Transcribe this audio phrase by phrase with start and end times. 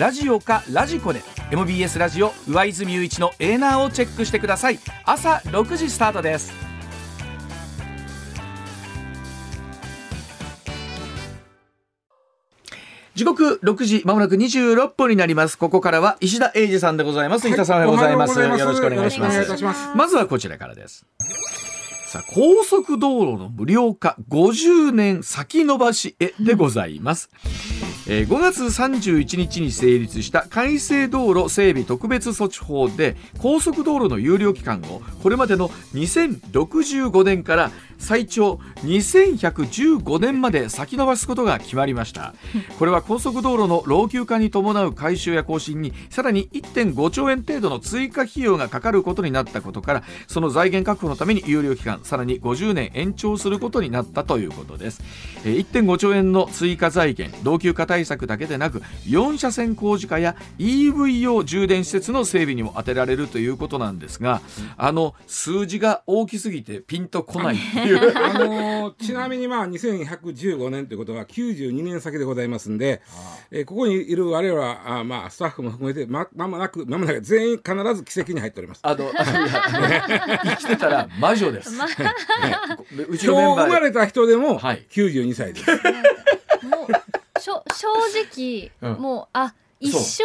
[0.00, 1.20] ラジオかラジコで
[1.50, 4.78] MBS ラジオ上泉雄一のエーナーをチェックしてください。
[5.04, 6.54] 朝6時スタートです。
[13.14, 15.58] 時刻6時まもなく26分になります。
[15.58, 18.40] ここからは石田英二さんでございます、石田さんおはようございます。
[18.40, 19.94] よろしくお願いします。
[19.94, 21.04] まずはこちらからです。
[22.06, 27.28] さあ高速道路の無料化50年先延ばしへでございます、
[28.08, 42.34] えー、5月31日に成立した改正道路整備特別措置法で高速道路の有料期間をこれまでの2065年から最長2115年まで先延ばすことが決まりました。
[42.78, 55.02] これは高速道路の老朽化に伴う改修や更新にさらに1.5兆円程度の追加費用がかかることになったことからその財源確保のために有料期間さらに50年延長することになったということです。
[55.44, 64.42] 1.5兆円の追加財源老朽化対策だけでなく4車線工事化や EV 用充電施設の整備にも充てられるということなんですが
[64.76, 67.58] あの数字が大きすぎてピンとこないい
[67.92, 73.02] う あのちなみにまあ2115年ということは92年先でございますんで、
[73.50, 78.80] えー、ここにいる我々はあまあスタッフも含めてままもなくまもなく全員必ず奇跡に入っております。
[78.84, 81.72] あの生きてたら魔女です。
[81.74, 81.86] ま
[83.08, 85.70] うちのメンバー生まれた人でも92歳です。
[86.66, 87.09] もうしょ
[87.40, 90.24] 正直、うん、もうあ一生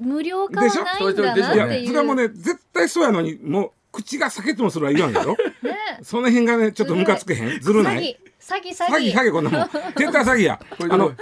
[0.00, 1.86] 無料化はないんだなっていう。
[1.86, 7.60] それはもうね絶対そうやのにもう口が裂けてもそれは言わんやろ、ね、その辺がねちょっとムカつけへん？
[7.60, 8.18] ずるない？
[8.46, 9.12] 詐欺詐欺。
[9.12, 9.68] 詐欺こんなもん。
[9.96, 10.60] 絶対詐欺や。
[10.88, 11.12] あの、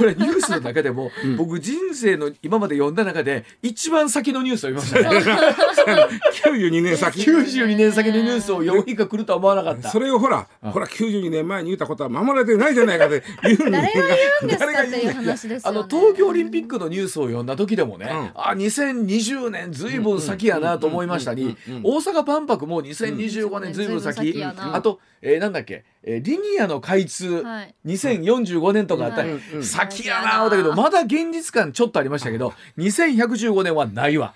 [0.00, 5.96] 俺ニュースの中でも、僕人生の今まで読んだ中で一番先のニュースを読みました。
[5.96, 6.06] ね
[6.44, 7.22] 92年先。
[7.22, 9.90] 92年先のニュースを4位が来るとは思わなかった。
[9.90, 13.24] それをほらほら92年前に言ったことは守られてないじゃないかって。
[13.42, 14.02] 言う誰が言
[14.42, 15.18] うんですかっていう。
[15.18, 24.42] 話ですあの東京オリンピックのニュースを読んだ時でもね、うん、あ2020年ずいぶん先やなと思いましたに大阪万博も2025年ずいぶん先。
[24.44, 25.84] あと、えー、なんだっけ？
[26.04, 34.34] えー、リニアの開通、はい、2045年とかあったり、はい、先やなだけどまだ現実感ちょっとありましたけど2115年はないわ。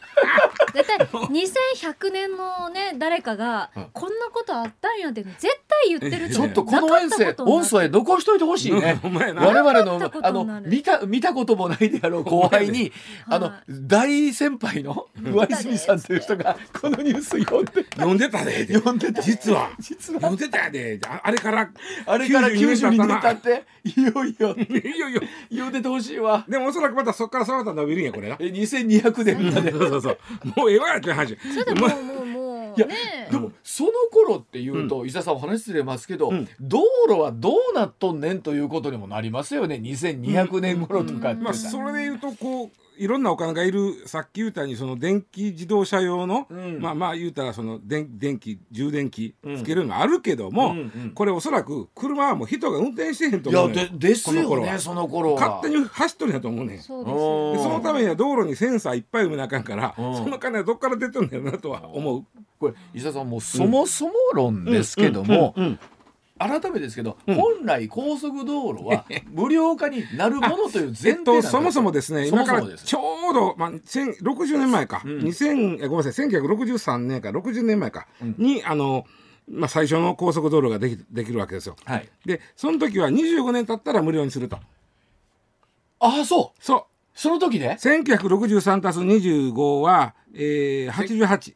[0.74, 9.00] 絶対2100年のね誰かがこんなことあったんやって絶対言ってるちょっとこの音声音声残しといてほしいね。
[9.02, 12.92] 我々のあの見た見たこともないであろう後輩に
[13.28, 18.66] あの大先輩の上泉さんという人がこのニュース読んで読んでたで。
[18.72, 19.22] 読んでた。
[19.22, 19.70] 実は。
[19.78, 20.20] 実は。
[20.20, 20.98] 読んでたで。
[21.22, 21.70] あれから
[22.06, 24.56] あれから92年経っていよいよ。
[24.56, 25.20] いよいよ。
[25.50, 26.44] 読んでてほしいわ。
[26.48, 28.36] でもおそらくまたそっからその後伸びるんやこれな。
[28.38, 29.70] え2200年まで。
[29.72, 30.18] そうそうそう。
[30.56, 31.36] もうええわやって話。
[31.40, 39.76] それでもうもうもういや、ね、でもその頃っていうと、うん、伊沢さんお話しれますけど、うん、道路はどうなっとんねんということにもなりますよね。
[39.76, 50.92] 2200年頃とかって、まあそれで言うとこういろんなお金がいるさっき言ったようにその電気自動車用の、うん、まあまあ言うたらその電電気充電器つけるのがあるけども、うんうん。
[51.02, 55.40] うん、これおそらく車はもう人が運転してへんと思うねいやでですよねその頃は。
[55.40, 62.24] 勝手に走っとるんやと思うねそうですそのためには道路にセンサーいっぱい埋めなあかんからその金はどっから出てるんだよなとは思う。
[62.58, 65.52] これ伊沢さんもうそもそも論ですけども、
[66.48, 72.28] 改めてですけど、うん、本来高速道路は 無料化になるものという前提なんです、えっと、そもそもですね。
[72.28, 76.26] 今からちょうど、まあ、60年前か、うん、2000ごめんなさい。
[76.26, 79.04] 1963年か60年前か、うん、にあの
[79.48, 81.76] まあ、最初の高速道路ができできるわけですよ。
[81.84, 84.56] はい、でその時は25年経ったら無料にすると。
[85.98, 86.64] ああそう。
[86.64, 86.84] そう。
[87.14, 91.54] その時で？1963たす25は、えー、88。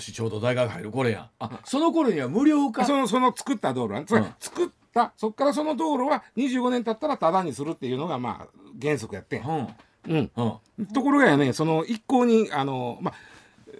[0.00, 1.30] 私ちょうど大学入る頃や。
[1.38, 2.84] あその頃には無料化。
[2.84, 4.06] そのその作った道路は、うん、
[4.38, 9.68] 作ったそこからその道路は25年経ったらタダにするっていうのがまあ原則やってん、うん。
[10.08, 10.30] うん。
[10.78, 13.14] うん、ところがやねその一向にあのまあ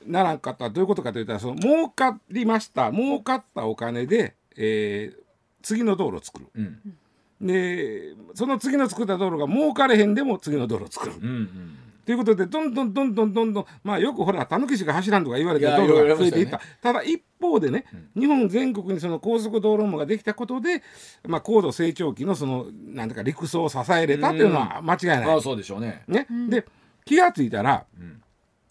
[0.07, 5.19] ならんかったどういうことかというとその儲かりました儲かったお金で、えー、
[5.63, 20.85] 次の道路を作る、うん、でその次の作った道路が儲かれへんでも次の道路を作る、うんうんということでどんどんどんどんどんどんまあよくほらたぬきしか走らんとか言われて道路が増えていった、ね、ただ一方でね、うん、日本全国にその高速道路網ができたことで、
[21.27, 25.37] まあ、高度成長期のそのなんとか陸送を支えれたっていうのは間違いない。
[25.37, 26.05] あそうでしょうね。
[26.07, 26.65] ね、うん、で
[27.05, 28.23] 気が付いたら、うん。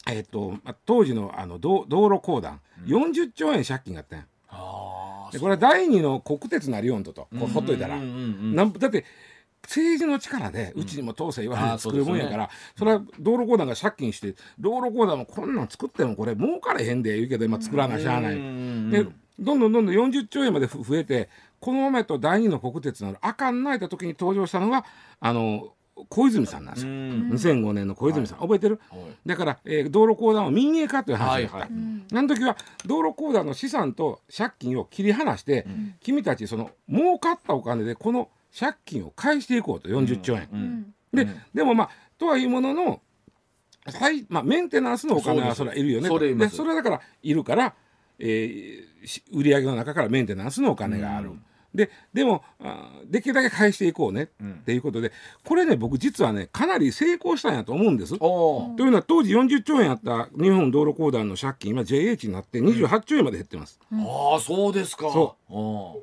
[0.08, 4.26] えっと、まあ、当時のあの道道路公団、うん、40兆円借金があったんや。
[5.32, 9.04] でこれは第二の国鉄なりよんととこほっといたら、なんだって
[9.66, 18.36] 政治の力でうちにも当世言われて作るもんやから、それは道路公団が借金して道路公団もこんなん作ってもこれ儲かれへんで言うけど今作らなしゃあない。
[18.36, 19.06] で
[19.38, 21.30] どんどんどんどん40兆円まで増えて
[21.60, 24.86] このままやと第二の国鉄なるあかんないた時に登場したのが
[25.20, 25.74] あの
[26.10, 28.82] 小泉さんなんですよ、2005年の小泉さん、覚えてる、
[29.26, 31.70] だから、えー、道路公団を民営化という話だった、はいはい、
[32.14, 35.66] あの時は道路公団の資産と借金を切り離して、
[36.02, 43.02] 君たちその儲かったお金でこの借金を返していこうと40兆円、ででもまあとはいうものの
[43.86, 46.08] はいまあ、メンテナンスのお金はそれはいるよね。
[46.08, 47.76] それでそれはだからいるから、
[48.18, 51.32] えー、売上の中からメンテナンスのお金がある。
[51.76, 54.24] ででもあできるだけ返していこうね。
[54.24, 54.28] っ
[54.64, 55.12] ていうことで、
[55.44, 58.18] これね僕実はねかなり成功したんやと思うんです。
[58.18, 63.80] というのは当時40兆円あった日本道路公団の借金今 JH になって28兆円まで減ってます。
[63.92, 65.08] うん、ああそうですか。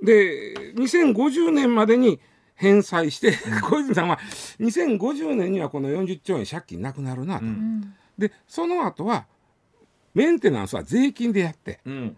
[0.03, 2.21] で2050年までに
[2.63, 3.33] 返済して、
[3.69, 4.21] 小泉さんは
[4.61, 7.45] 2050年にはこの40兆円借金なくなるなと。
[7.45, 9.27] うん、でその後は
[10.15, 12.17] メンテナンスは税金でやって、うん、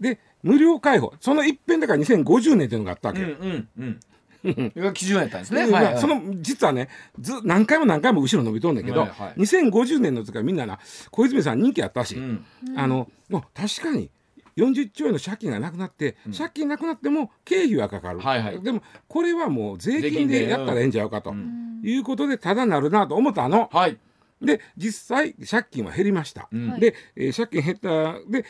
[0.00, 1.14] で無料開放。
[1.20, 3.28] その一辺だから2050年っていうのがあったわけよ。
[3.40, 4.00] うんうん
[4.76, 5.62] が基準やったんですね。
[5.62, 10.80] はいはい、その実はねず何回も何回も後ろ伸びとんだけど、はいはい、2050年の時はみんなな
[11.10, 12.44] 小泉さん人気あったし、うん、
[12.76, 13.08] あの
[13.54, 14.10] 確かに
[14.56, 23.68] 40兆円の借金がなくなって、うん、借金なくなっても経費はかかる、はいはい、でもこれはもう税金でやったらええんちゃうかと、うん、いうことでただなるなと思ったの。
[23.72, 23.98] はい、
[24.40, 26.48] で実際借金は減りました。
[26.52, 28.44] うん、で、えー、借金減ったで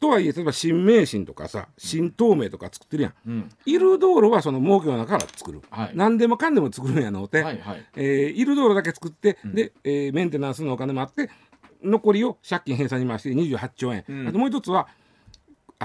[0.00, 11.30] とはいえ例えば新名神とかさ新東名とか作ってるやん、うん、いる道路はその儲けの中から作る、はい、何でもかんでも作るんやのうて、はいはい、えー、いる道路だけ作って、うん、で、えー、メンテナンスのお金もあって
[11.82, 14.88] 残りを借金返済に回して28兆円、うん、あともう一つは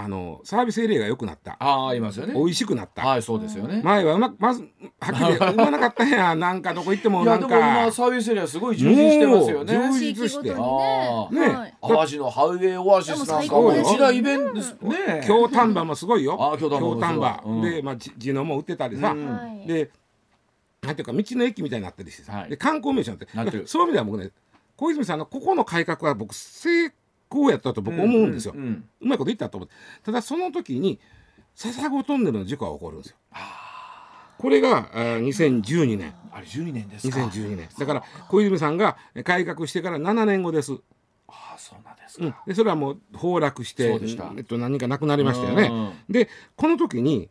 [0.01, 1.57] あのサービスエリアが良くなった。
[1.59, 2.33] ああいますよね。
[2.33, 3.05] 美味しくなった。
[3.05, 3.81] はいそうですよね。
[3.83, 4.61] 前はうままず
[4.99, 5.55] はっきりう。
[5.57, 7.47] まなかったんやなんかどこ行ってもなんか。
[7.47, 9.73] いやでも今サービスエリアすごい充実してますよね。
[9.73, 10.55] 充実してね。
[10.55, 11.77] ね。
[11.81, 15.23] 淡路のハウェイオアシスなんかも一大イベントですね。
[15.27, 16.53] 京丹波もすごいよ。
[16.53, 19.13] あ京丹波でまあ地のも売ってたりさ。
[19.65, 19.89] で
[20.81, 24.31] なんていうか道の駅みたいになったりしてさで観光名所になってそういう意味では僕ね
[24.77, 26.89] 小泉さんのここの改革は僕成
[27.29, 28.67] こうやったと僕思うんですよ、うんうん。
[28.67, 30.99] うん、うまいこと言ったと思ってただその時に
[31.55, 33.17] 笹子トンネルの事故が起こるんですよ。
[34.37, 36.13] これが2012年。
[36.31, 37.19] あれ12年ですか。
[37.19, 37.69] 2012年。
[37.77, 40.71] だから小泉さんが改革してから7年後です。
[41.27, 45.93] ああそうなんですか、うん、でそれはもう崩落してえっと、何人か亡くなりましたよね。
[46.09, 47.29] でこの時に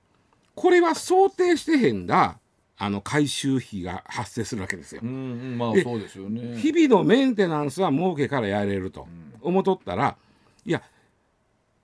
[0.55, 2.39] これは想定してへんだ
[2.77, 5.00] あの回収費が発生するわけですよ。
[5.03, 6.56] うんまあそうですよね。
[6.59, 9.09] 日々のメンテナンスは儲けからやれると
[9.43, 10.17] 思っとったら、
[10.64, 10.82] いや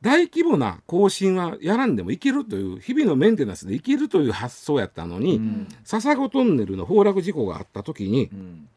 [0.04, 8.68] 大規模な更新はやらんでもいけるという日々のメンテナンスでいけるという発想やったのに、うん、笹子トンネルの崩落事故があった時に、うん、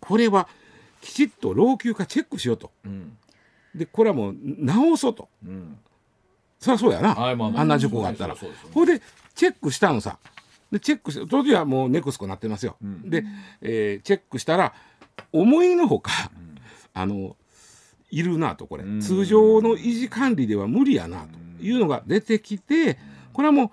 [0.00, 0.48] これは
[1.00, 2.70] きちっと老朽化チェックしようと。
[2.84, 3.18] うん、
[3.74, 5.28] でこれはもう直そうと。
[6.60, 7.64] そりゃそうやな、はいまあ、あ。
[7.64, 8.36] んな事故があったら。
[8.72, 9.02] ほ、いで
[9.34, 10.18] チェックしたのさ。
[10.70, 13.24] でチェックして当時はもうネクスコなってますよ、うん、で、
[13.62, 14.74] えー、チェックしたら
[15.32, 16.54] 思いのほか、うん、
[16.92, 17.36] あの
[18.10, 21.26] いるなとこれ、うん、通常の維持管理では無理やな
[21.58, 22.98] というのが出てきて
[23.32, 23.70] これはもう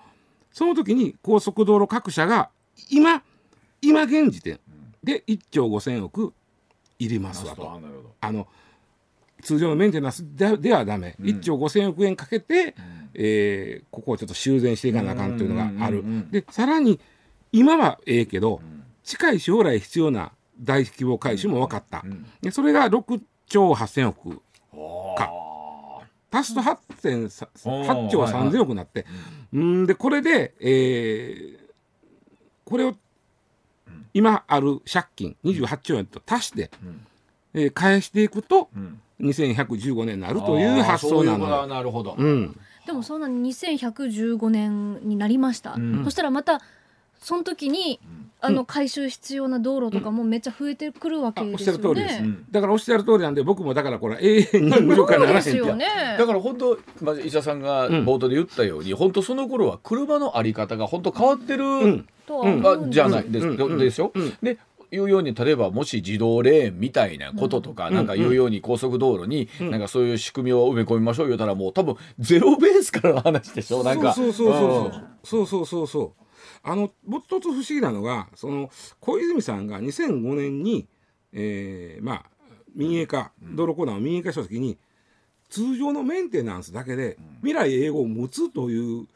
[0.52, 2.50] その時に高速道路各社が
[2.90, 3.22] 今
[3.80, 4.60] 今現時点
[5.02, 6.32] で1兆5,000億
[6.98, 7.80] いりますわと。
[8.20, 8.46] あの
[9.42, 16.98] 通常のメンテナンスでではダメ、うん、1兆5,000億円かけて、うん、えー、ここをちょっと修繕していかなあかんというのがある、でさらに
[17.52, 18.62] 今はええけど、
[19.04, 22.02] 近い将来必要な大規模改修も分かった、
[22.40, 24.42] でそれが6兆8,000億
[25.16, 25.32] か。
[26.30, 26.76] 足すと 8,
[27.62, 29.06] 8兆3,000億になって、は
[29.54, 31.58] いはい、んでこれで、えー、
[32.64, 32.94] これを
[34.12, 37.06] 今ある借金28兆円と足して、うん、
[37.54, 39.00] えー、返していくと、うん。
[39.20, 46.60] 2115年になるという発想なのなるほど、うん、でもそんな2115年になりました、うん、そしたらまた
[47.18, 47.98] その時に、
[48.40, 52.38] あの回収必要な道路とかもめっちゃ増えてくるわけですよね。
[52.50, 55.86] だからおっしゃる通りなんで僕もだからこれ永遠に無料化ならへんよね。
[56.18, 62.06] だから本当まあ医者さんが冒頭で言ったように、うん、本当その頃は車のあり方が本当変わってる、うん、
[62.90, 64.12] じゃないです、うん、ですよ。
[64.42, 64.58] で
[64.92, 73.82] いうように例えばもし自動レーンみたいなこととか、なんかいうように高速道路に、なんかそういう仕組みを埋め込みましょう言うたらもう多分ゼロベースからの話でしょ。
[73.82, 74.12] なんか。
[74.12, 76.25] そうそうそうそう、そうそうそうそう
[76.68, 80.88] あのもう一つ不思議なのがその小泉さんが2005年に、
[81.32, 82.24] えー、まあ
[82.74, 84.76] 民営化道路公団を民営化した時に
[85.48, 89.06] 通常のメンテナンスだけで未来英語を持つという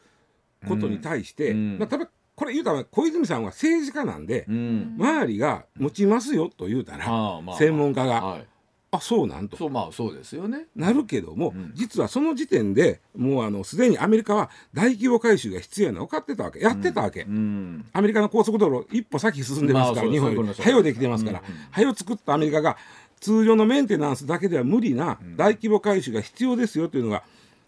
[0.65, 7.05] ことに対して、うん、例えばこれ言うたら小泉さんは政治家なんで、うん、周りが持ちますよと言うたら、
[7.57, 8.47] 専門家が、はい、
[8.91, 9.55] あそうなんと。
[9.55, 10.67] そうまあそうですよね。
[10.75, 16.59] なるけども、うん、実はその時点でもうあのすでにアメリカは大規模改修が必要なの分かってたわけ。
[16.59, 20.53] やってたわけ、うん、アメリカの高速道路一歩先進んでますから、まあ、日本より。
[20.53, 22.77] 早うできてますから、早う作ったアメリカが
[23.21, 27.23] 通常のメンテナンスだけでは無理な大規模改修が必要ですよというのが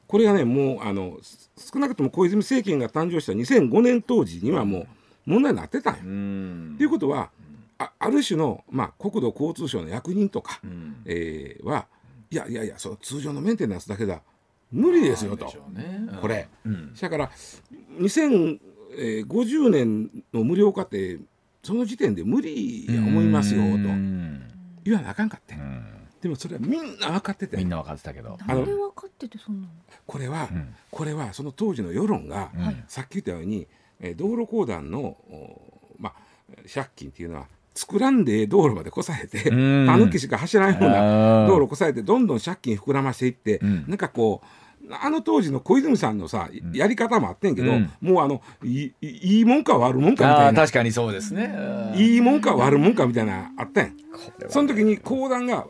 [0.08, 1.20] これがねもうあの
[1.56, 4.88] 少なくとも小泉政権が誕生した2005年当時にはもう
[5.26, 5.96] 問題になってたん
[6.74, 6.78] よ。
[6.78, 7.30] ということは
[7.84, 11.88] あある種の、まあ、国土交通省の役人とか、うん、えー、は
[12.30, 14.22] いやいやいやその通常のメンテナンスだけだ。
[14.72, 16.08] 無理ですよと、ね。
[16.12, 16.48] うん、これ。
[16.66, 17.30] うん、だから
[18.00, 21.20] 2050年の無料化って
[21.62, 23.68] その時点で無理や思いますよと。
[24.84, 25.56] 言わなあかんかって。
[26.22, 27.58] でもそれはみんな分かってて。
[27.58, 28.38] みんな分かってたけど。
[28.48, 29.74] なんで分かっててそんなの？
[30.08, 33.68] これは、うん、これはその当時の世論が、うん、さっき言ったように、
[34.00, 35.18] えー、道路公団の
[36.00, 36.14] まあ
[36.74, 44.48] 借金っていうのは作らんで道路までこさえて、たぬきしか走らないような道路こさえて、どんどん借金膨らましていって、うん、なんかこう、
[45.02, 50.62] あの当時の小泉さんのさ、やり方もあってんけど、うん、もうあのいいいもんか悪もんかみたいな。
[50.62, 51.94] 確かにそうですね。
[51.96, 53.98] いいもんか悪もんかみたいなあったん
[54.50, 55.68] その時に講談が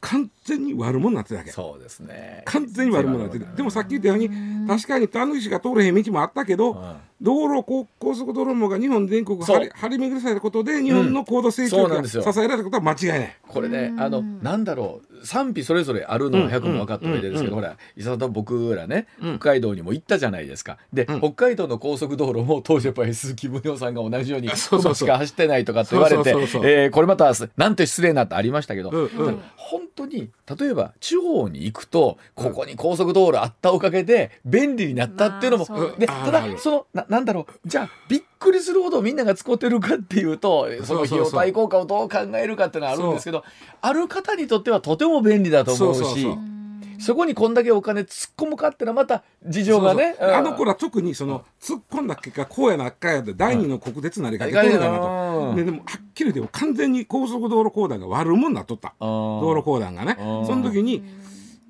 [0.00, 1.50] 完全に悪者になってたわけ。
[1.50, 2.42] そうですね。
[2.46, 4.28] 完全に悪者になってるでもさっき言ったように
[4.66, 20.78] 確かに田主が通れへん道もあったけど、うん、道路高速道路網が日本全国張り張り巡らされたことで日本の高度成長が支えられたことは間違いない、これねあのなんだろう賛否それぞれあるのは100も分かった上でですけど、ほら伊沢と僕らね北海道にも行ったじゃないですか。
[20.92, 43.44] で、北海道の高速道路も当時やっぱり鈴木宗男さんが同じようにそしか走ってないとかって言われてえこれまたなんて失礼なってありましたけど、うんうん、本当に例えば地方に行くとここに高速道路あったおかげで便利になったっていうのも、まあ、でただそのななんだろうじゃあびっくりするほどみんなが使ってるかっていうとその費用対効果をどう考えるかっていうのはあるんですけど
[43.80, 45.98] ある方にとってはとても便利だと思うし。
[45.98, 46.54] そうそうそう
[46.98, 50.16] そこにこんだけお金突っ込むかってのはまた事情がね。
[50.20, 60.16] あの頃は特にその突っ込んだ結果こうやなかやで第二の国鉄なりかけとるかなと、ででもはっきり言って完全に高速道路公団が悪者になっとった道路公団がね。
[60.18, 61.04] その時に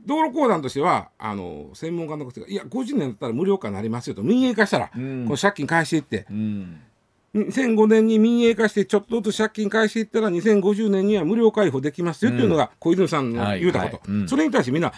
[0.07, 6.27] 道路公団としてはあの専門家の方がいや50年だったら無料化になりますよと民営化したら、この借金返していって。
[7.35, 14.11] うん2005年に民営化してちょっとずつ借金返していったら2050年には無料開放できますよっていうのが小泉さんの言うたこと、はい。
[14.11, 14.93] はいうん、それに対してみんな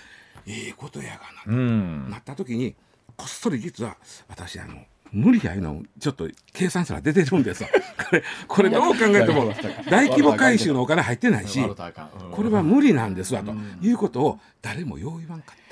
[0.46, 2.74] ええことやがなと、うん、なった時に
[3.16, 3.96] こっそり実は
[4.28, 4.74] 私あの
[5.12, 7.64] 無理やいうのちょっと計算したら出てるんです。
[8.08, 9.52] これこれどう考えても
[9.88, 11.60] 大規模回収のお金入ってないし
[12.30, 15.65] これは無理なんですわということを誰もよう言わんかった。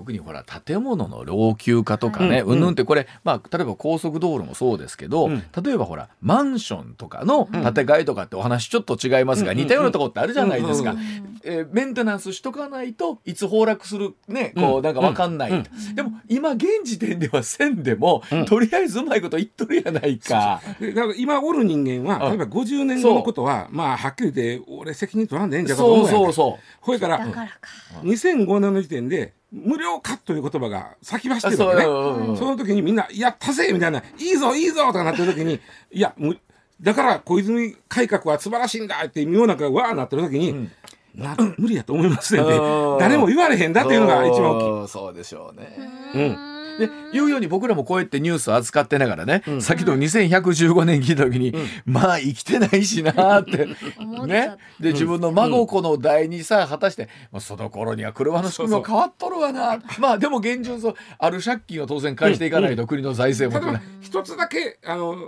[0.00, 10.94] 特にほら建物の老朽化とかね、うん、うん、ってこれ、まあ、例えば高速道路もそうですけど、うん、例えばほらマンションとかの建て替えとかってお話ちょっと違いますが、うん、似たようなとこってあるじゃないですか、
[11.44, 15.64] えー、メンテナンスしとかないといつ崩落するねこうなんか分かんない、
[15.94, 20.62] でも今現時点ではせんでも、とりあえずうまいこと言っとるやないか。
[20.80, 26.62] だから今おる人間は例えば50年後のことはまあはっきり言って俺責任取らんでええんじゃかと思うそうそうそう。
[26.80, 27.20] ほいから
[28.02, 31.78] 2005年の時点で無料化という言葉が先走ってるわけ
[32.30, 35.60] ねその時にみんな「やったぜ!」みたいな「いいぞいいぞ!」とかなってる時に
[35.92, 36.14] 「いや
[36.80, 40.72] だから小泉改革は素晴らしいんだ」って妙ながわーなってる時に、うん
[41.12, 42.40] な無理やと思いますね
[43.00, 44.92] 誰も言われへんだっていうのが一番大きい。
[44.92, 45.76] そうでしょうね、
[46.14, 46.49] うん
[46.80, 53.68] でいうように僕らもこうやってニュース扱ってながらね、うん、さっきの2115年聞いた時に、うん、まあ生きてないしなって
[54.26, 54.56] ね。
[54.80, 59.78] で自分の孫子の代にさ果たして、まあ、その頃には車の仕組みも変わっとるわな。
[60.00, 65.18] まあでも現状そうある借金を当然返していかないと、国の財政も、一つだけあのうん、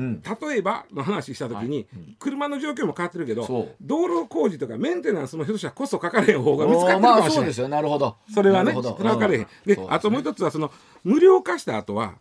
[0.00, 2.16] 例えばの話した時に、はい。
[2.18, 3.46] 車の状況も変わってるけど
[3.80, 7.68] 道路工事とかメンテナンスもひょっとしたらコストかかれへん方が見つかってるかもしれない、まあ、そうですよ。
[7.68, 8.16] なるほど。
[8.32, 9.46] それはねそれは分かれへん。
[9.66, 10.70] で、ね、あともう一つはその
[11.04, 12.14] 無料化した後は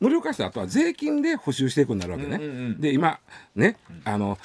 [0.00, 3.20] 無料化した後は税金で補修していくになるわけね、で今
[3.54, 4.36] ねあの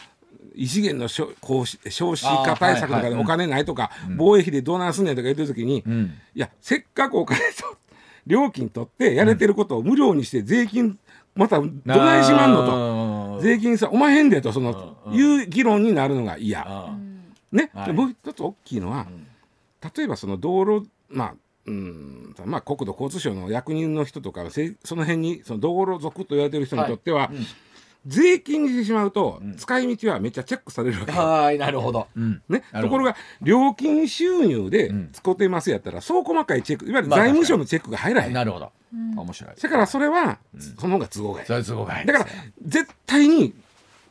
[0.58, 1.78] 異次元の少子
[2.24, 7.78] 化対策とかでお金ないとか、防衛費でどうなんすんねんとか言ってる時に、うん、いやせっかくお金と
[8.26, 11.00] 料金取ってやれてることを無料にして税金
[11.38, 13.40] またどないしまんのと。
[13.42, 16.66] 税金さおまへんでとそのいう議論になるのが嫌。
[17.52, 19.08] ね、はい、もう一つ大きいのは、
[19.96, 21.34] 例えばその道路まあ
[21.66, 24.42] うんまあ、国土交通省の役人の人とか
[24.86, 27.36] その辺にその道路族と言われてる人にとっては、はい。
[27.36, 27.46] うん、
[28.06, 31.12] 税金にしてしまうと、使い道はめっちゃチェックされるわけ。
[31.12, 32.08] はいなるほど、
[32.48, 39.56] ね、ところが料金収入で使ってますやったら、そう細かいチェックいわゆる財務省のチェックが入らへん、なるほど面白い。
[39.62, 40.40] だからそれは、
[40.80, 41.48] その方が都合がいい。
[41.48, 42.06] 都合がいい。
[42.06, 42.28] だから
[42.66, 43.54] 絶対に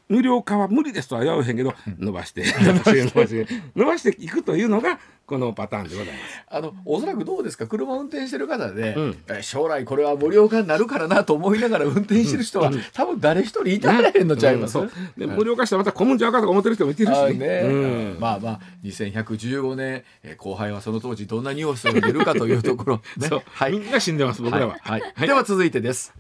[0.09, 6.45] 無料化は無理ですとは言わへんけど、伸ばして伸ばして伸ばして伸ばしていくというのがこのパターンでございます。
[6.49, 7.67] あのおそらくどうですか？
[7.67, 23.29] 車運転してる方で、うん、将来これは無料化になるからなと思いながら運転してる人は、うん、多分誰一人いたらへんのちゃいます、うん、で無料化したらまた混むんちゃうかとか思ってる人もいてるしね、ね、まあまあ2115年、え後輩はその当時どんなニュースが出るかというところ、 ね。
[23.53, 26.15] はい、みんな死んでます僕らは、はい、はい、では続いてです。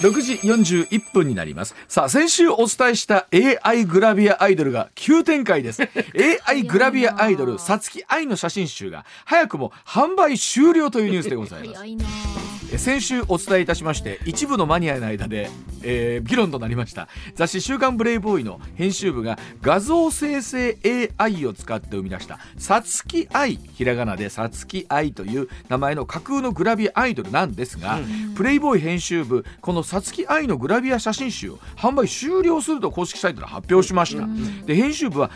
[0.00, 1.74] 6時41分になります。
[1.88, 3.26] さあ先週お伝えした
[3.62, 5.82] AI グラビアアイドルが急展開です。
[6.46, 12.61] AI グラビアアイドルさつき愛の写真集が早くも販売終了というニュースでございます。
[12.78, 15.50] 先週お伝えいたしまして一部のマニアの間で、
[15.82, 17.08] えー、議論となりました。
[17.34, 20.78] 雑誌「週刊ブレイボーイ」の編集部が画像生成
[21.18, 35.30] AI を使って生み出した「さつき愛」ひらがなで「さつき愛」という名前の架空のグラビアアイドルなんですが、うん、プレイボーイ編集部この「さつき愛」のグラビア写真集を販売終了すると公式サイトで発表しました、うん、で編集部は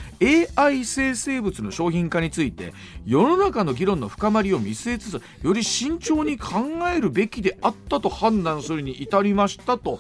[0.56, 2.72] AI 生成物の商品化について
[3.04, 9.98] 世の中の議論の深まりを見据えつつより慎重に考えるべきべきであったと判断するに至りましたと。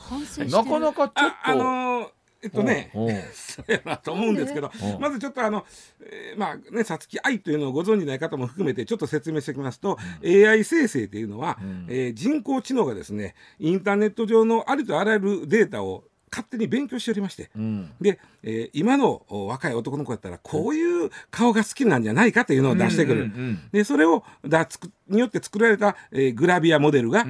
[0.48, 1.50] なかなかちょっと。
[1.50, 2.08] あのー
[2.42, 2.92] えっとね、
[3.32, 5.64] そうやなと思うんですけど、まずちょっとあの、
[6.00, 27.24] えー、まあね、さつき愛というのをご存じない方も含めてちょっと説明しておきますと、うん、AI 生成というのは、うん、えー、人工知能がですね、インターネット上のありとあらゆるデータを勝手に勉強しておりまして、うん、で、えー、今の若い男の子やったらこういう顔が好きなんじゃないかというのを出してくる、うんうんうん、でそれをだつくによって作られた、えー、グラビアモデルが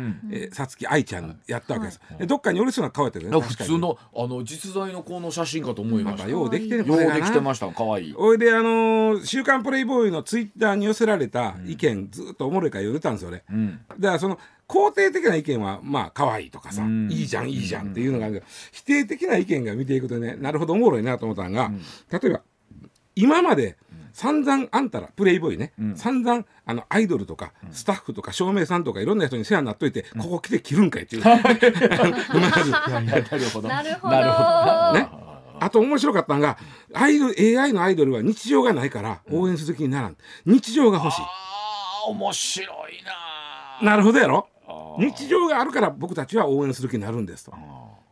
[0.52, 8.14] さつき愛ちゃんやったわけです、はい、どっかにおりそうな顔やったけど、ね、普通のあの実在の子の写真かと思いました、ようできてるようできてました可愛い。
[8.16, 13.44] おいであのー「週刊プレイボーイ」のツイッターに寄せられた意見、ずっとおもろいから寄れたんですよね、
[13.98, 14.38] だからその
[14.68, 21.70] 肯定的な意見はまあ可愛いとかさ、いいじゃんいいじゃんっていうのがあるけど、否定的な意見が見ていくとねなるほどおもろいなと思ったのが、
[22.10, 22.42] 例えば
[23.14, 23.76] 今まで
[24.16, 31.22] 散々あんたらプレイボーイね、うん、散々あのアイドルとかスタッフとか照明さんとかいろんな人に世話になっといて、うん、ここ来て切るんかいっていう。
[31.28, 31.42] なる
[33.50, 33.68] ほど。
[33.68, 34.12] なるほど。
[34.94, 35.08] ね。
[35.60, 36.56] あと面白かったのが
[36.94, 41.20] アイドル AI のアイドルは日常がないから応援する気にならん、日常が欲しい。
[41.20, 41.26] あ
[42.06, 43.02] あ面白い
[43.82, 43.90] な。
[43.90, 44.48] なるほどやろ？
[44.98, 47.52] 日常があるから僕たちは応援する気になるんですと。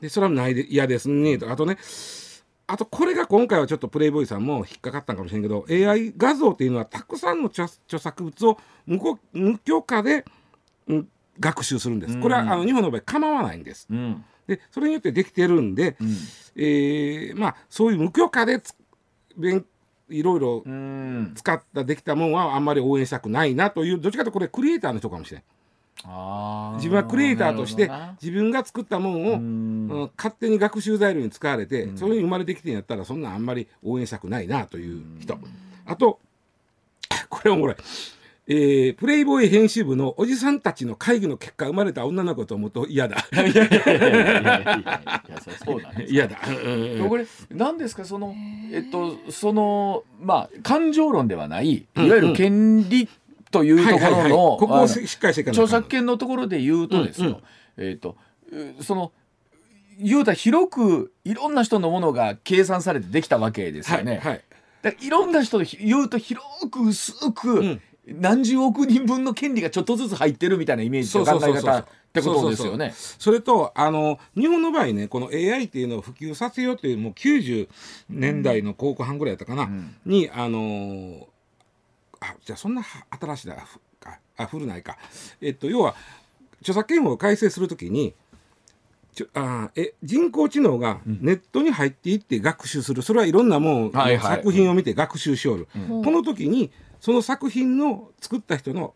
[0.00, 1.78] でそれはないで嫌ですねとあとね
[2.66, 7.68] あとこれが今回はちょっとプレイボーイさんも引っかかったかもしれんけど AI 画像っていうのはたくさんの著
[7.98, 8.98] 作物を無
[9.32, 10.24] 無許可で、
[10.88, 12.18] うん、学習するんです。
[12.20, 13.86] これはあの日本の場合構わないんです。
[13.90, 16.08] うん、でそれによってできてるんで、うん、
[16.56, 18.62] えー、まあそういう無許可で
[19.36, 19.64] 勉
[20.08, 20.62] いろいろ
[21.34, 25.44] 使ったできたものはあんまり応援したくないなというどっちかというとこれクリエイターの人かもしれない。
[26.76, 27.90] 自分はクリエイターとして
[28.22, 35.40] 自分が作ったものを、うん、勝手に学習材料に使われて、うん、そういうふうに生まれてきてんやったらそんなあんまり応援したくないなという人、うん、
[35.86, 36.20] あと
[37.30, 37.76] これおもろい。
[38.46, 43.16] えー、プレイボーイ編集部のおじさんたちの会議の結果生まれた女の子と思うと嫌だ。
[46.06, 46.36] 嫌だ。
[47.08, 48.04] これ何ですか？
[48.04, 48.34] その
[48.70, 53.08] えっとそのまあ感情論ではないいわゆる権利
[53.54, 57.40] というところの、ここをしっかりして著作権のところで言うとですよ、
[57.76, 58.16] えっ、と
[58.80, 59.12] その
[60.00, 64.20] 言うたら広くいろんな人のものが計算されてできたわけですよね。
[64.22, 64.44] はい
[65.00, 72.92] い、ろんな人で言うと広く薄く、何十億人分の権利がちょっとずつ入ってるみたいなイメージの考え方ってことですよね。
[72.96, 77.68] それとあの日本の場合ねこの AI っていうのを普及させようっていうもう90
[78.10, 81.28] 年代の後半ぐらいやったかな、うん、にあの
[82.30, 82.82] あじゃあそんな
[83.20, 83.56] 新しいな
[84.36, 84.96] あ古ないか。
[85.40, 85.94] えっと要は
[86.60, 88.14] 著作権法を改正するときに
[89.14, 98.94] ちょあえ人工知能がネットに入っていって学習する、それはいろんなもん、はいはい、作品を見て学習しおる、うん、この時にその作品の作った人の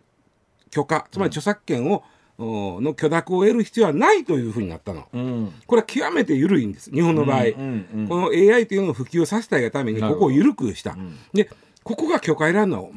[0.70, 2.02] 許可つまり著作権を、
[2.38, 6.90] うん、の許諾を得る必要はないというふうになったの、うん、これは極めて緩いんです。
[6.90, 10.96] 日本の場合、うんうんうん、この AI というのを普及させたいがためにここを緩くした、
[11.32, 11.48] で
[11.84, 12.90] ここが許可得られるのは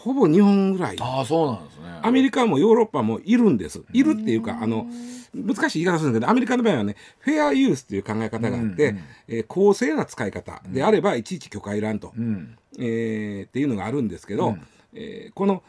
[0.00, 0.96] ほぼ日本ぐらい。
[0.98, 2.00] あそうなんですね。
[2.02, 3.82] アメリカもヨーロッパもいるんです。
[3.92, 4.86] いるっていうかあの
[5.34, 14.62] 難しい言い方するんだけどアメリカの場合はねフェアユースっていう考え方があって、うんうん、えー、公正な使い方であればいちいち許可いらんと、うん、えー、っていうのがあるんですけど、うん、
[14.94, 15.62] えー、この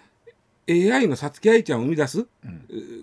[0.72, 2.28] AI のさつき愛ちゃんを生み出す、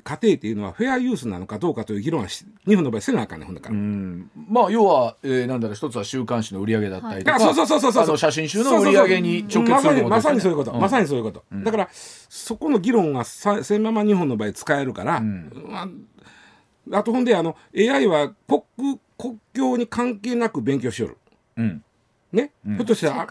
[0.05, 3.75] 過程っていうのはフェアユースなのかどうかという議論は日本の場合せなあかんねほんだから。
[3.75, 15.89] まあ要は、えー、なんだろう一つは週刊誌の売り上げだったりとか、そうそうそうそうそう写真集の売り上げに直結するまさにそういうこと、まさにそういうこと、だからそこの議論がさせんまま日本の場合使えるから、ま
[16.93, 21.19] あ、あとほんであの AI は国国境に関係なく勉強しよる。
[21.57, 21.85] うん
[22.33, 23.27] ね、ひょっとしたら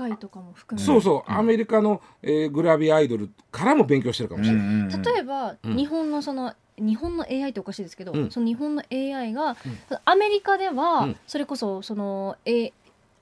[0.77, 5.03] そうそう、アメリカの、えー、グラビアアイドルからも勉強してるかもしれない。
[5.15, 9.55] 例えば、日本のその日本の AI っておかしいですけど、その日本の AI が、
[10.05, 12.71] アメリカでは、それこそその、え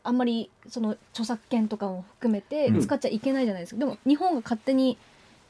[0.03, 4.97] あんまりその著作権とかも含めて使っちゃいけないじゃないですか、でも日本が勝手に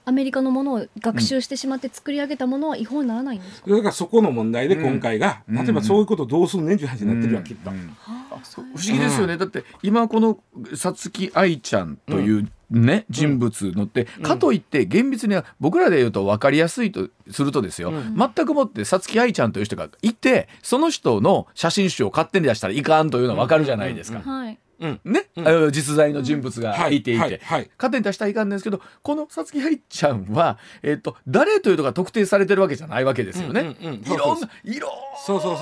[0.05, 7.71] アメリカのものを学習してしまって作り上げたものは違法にならないんですか、だからそこの問題で今回が、例えばそういうことをどうするねんっていう話になってるわきっと。
[7.71, 10.37] 不思議ですよね、だって今この
[10.75, 24.21] さつき愛ちゃんというね、人物のって、かといって厳密には僕らで言うと分かりやすいとするとですよ、全くもってさつき愛ちゃんという人がいてその人の写真集を勝手に出したらいかんというのは分かるじゃないですか。
[24.21, 27.03] はいね、うん、実在の人物がい。
[27.03, 27.39] ていて、はい。
[27.41, 33.75] はい、勝手に出したらいかんですけどこのさつき愛ちゃんは、えーと、誰というのが特定されてるわけじゃないわけですよね。
[33.79, 34.89] いろんないろ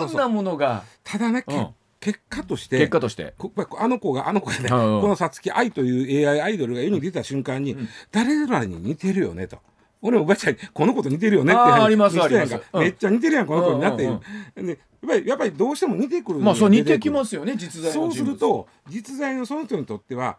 [0.08, 0.84] んなものが。
[1.04, 1.68] ただね、うん
[2.04, 3.34] 結果として結果として。
[3.80, 4.76] あの子があの子がね、こ
[5.08, 9.60] のさつき愛という AI アイドルが世に出た瞬間に、うん、誰らに似てるよねと。
[10.04, 14.04] 俺もおばちゃんにこの子と似てるよねってありますあります、めっちゃ似てるやんこの子になって。
[14.04, 14.20] いる、
[14.56, 20.38] でやっぱりやっぱりどうしても似てくるまあそう似てきますよね実在そうすると実在のその人にとっては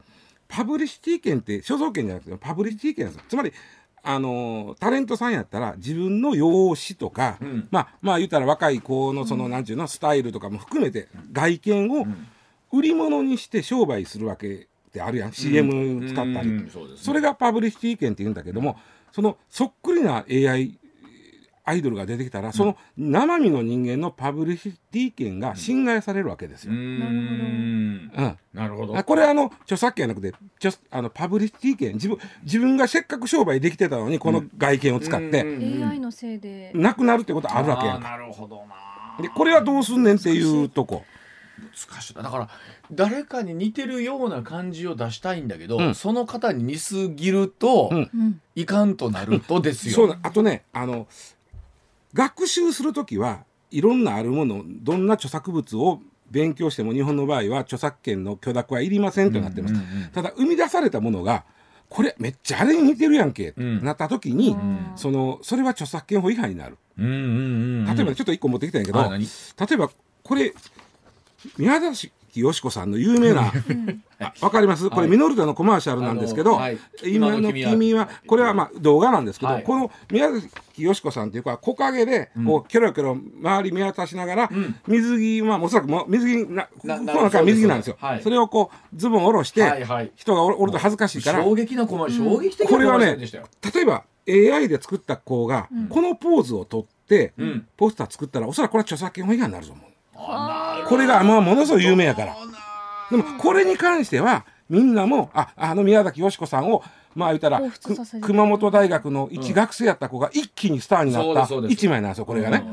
[0.49, 3.53] パブリシティ権って所蔵権じゃなくてパブリシティ権なんですつまり
[4.03, 12.07] あのタレントさんやったら自分の容姿とか、うん、まあまあ言ったら若い子のその、うん、なんていうのスタイルとかも含めて外見を
[12.71, 18.79] 売り物にして商売するわけであるやん、うん、CM 使ったり、うんそね、それがパブリシティ権って言うんだけども
[19.15, 20.77] そのそっくりな AI
[21.63, 26.73] アイドルが出てきたら、その生身の人間のパブリシティ権が侵害されるわけですよ。
[26.73, 28.11] うん、
[28.53, 28.95] なるほど。
[29.05, 36.73] これあの著作権じゃなくて著あのパブリシティ権自分自分がせっかく商売できてたのにこの外見を使って、AI のせいで。
[36.75, 37.99] なくなるってことあるわけや。
[37.99, 39.23] んなるほどな。
[39.23, 41.05] でこれはどうすんねんっていうとこ。
[41.89, 42.15] 難しい。
[42.15, 42.49] だから
[42.95, 49.95] 誰かに似てるような感じを出したいんだけど、うん、その方に似すぎると、うん、いかんとなるとですよ。
[49.95, 51.07] そうあとねあの
[52.13, 61.45] 学習する時はいろんなあるものどんな著作物を勉強しても日本の場合は著作権の許諾はいりませんとなってます、うんうんうん、ただ生み出されたものが
[61.89, 69.19] これめっちゃあれに似てるやんけ、うん、なった時に、うん、そのそれは著作権法違反になる、うんうんうんうん、例えばちょっと一個持ってきたんやけど例
[69.75, 69.91] えば
[70.23, 70.55] これ
[71.59, 73.53] 宮崎よしこさんの有名な
[74.41, 74.89] わかります？
[74.91, 99.85] これミノルタのコマーシャルなんですけど、はい、今の君はこれはまあ動画なんですけど、はい、この宮崎よしこさんというか木陰でこうキョロキョロ周り見渡しながら、うん、水着はおそらくも水着なこの中水着なんですよ、はい、それをこうズボン下ろして、人がおると恥ずかしいから衝撃のコマ衝撃的これはね例えば AI で作った子がこのポーズをとって、うん、ポスター作ったらおそらくこれは著作権法違反になると思う。
[100.89, 102.37] これがもうものすごい有名やから。
[103.11, 106.83] でもこれに関してはみんなもああの宮崎美子さんを
[107.15, 107.61] まあ言ったら
[108.23, 112.65] 熊本大学の一学生やった子が一気にスターになった一枚なんですよこれがね。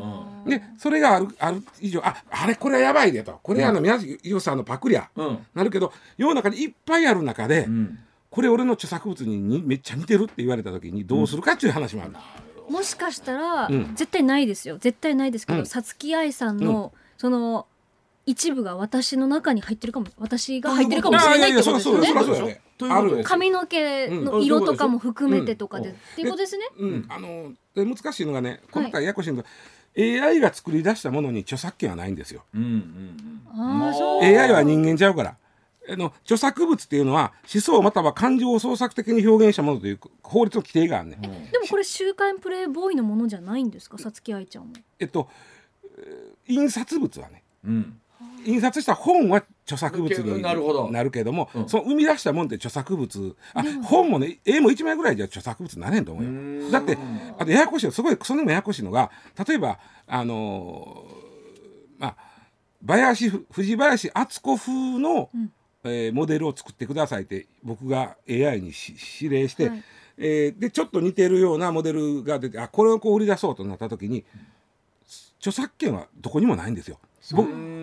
[0.48, 3.40] でそれがあるある以上ああれこれはやばいでと。
[3.44, 5.10] これあの宮崎美子さんのパクリや、
[5.54, 7.68] なるけど世の中にいっぱいある中で、
[8.32, 12.14] これ俺の著作物にめっちゃ似てるって言われた時にどうするかっていう話もある。
[12.70, 14.78] もしかしたら、絶対ないですよ。
[14.80, 17.68] 絶対ないですけどさつき愛さんの、その
[18.26, 22.62] 一部が私の中に入ってるかも私が入ってるかもしれないってことですよね。
[23.24, 26.66] 髪の毛の色とかも含めてとかで、うん、っていうことですね。
[26.80, 32.44] うん、あの難しいのがね細かいややこしいのが、はい、AI が作り出したものに著作権はないんですよ。
[32.56, 35.36] うんうんうん、AI は人間ちゃうから。
[35.90, 43.98] あの著作物っていうのは思想または感情を創作的に表現したものという法律の規定があるね、うん、でもこれ「週刊プレイボーイ」のものじゃないんですか？
[43.98, 44.74] さつき愛ちゃんも。
[45.00, 45.28] えっと
[46.48, 48.02] 印刷物はね、うん、
[48.46, 56.72] 印刷した本は著作物になるけども、うん、その生み出したもんって著作物あ本もね絵も1枚ぐらいじゃ著作物なれんと思うよ。
[56.72, 56.98] だって
[57.38, 59.12] あとややこしいすごいそれもややこしいのが
[59.48, 62.16] 例えばあのー、まあ
[62.86, 65.52] 林藤林敦子風の、うん、
[65.84, 68.72] えー、モデルを作ってくださいって僕が AI に
[69.22, 69.84] 指令して、はい、
[70.18, 74.26] えー、でちょっと似てるようなモデルが出てあこれをこう売り出そうとなった時に
[75.42, 77.00] 著作権はどこにもないんですよ。